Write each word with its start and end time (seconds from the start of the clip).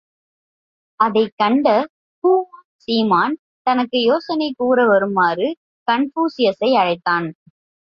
அதைக் 0.99 1.33
கன்ட 1.37 1.67
ஹுவான் 2.23 2.65
சீமான், 2.77 3.35
தனக்கு 3.67 4.01
யோசனை 4.01 4.55
கூறவருமாறு 4.59 5.49
கன்பூசியசை 5.87 6.71
அழைத்தான். 6.75 7.27